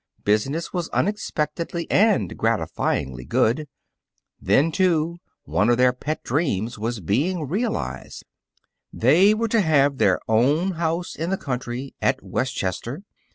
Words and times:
Business 0.23 0.73
was 0.73 0.89
unexpectedly 0.89 1.85
and 1.91 2.35
gratifyingly 2.35 3.23
good. 3.23 3.67
Then, 4.41 4.71
too, 4.71 5.19
one 5.43 5.69
of 5.69 5.77
their 5.77 5.93
pet 5.93 6.23
dreams 6.23 6.79
was 6.79 6.99
being 7.01 7.47
realized; 7.47 8.25
they 8.91 9.35
were 9.35 9.47
to 9.49 9.61
have 9.61 9.99
their 9.99 10.19
own 10.27 10.71
house 10.71 11.15
in 11.15 11.29
the 11.29 11.37
country, 11.37 11.93
at 12.01 12.23
Westchester. 12.23 13.03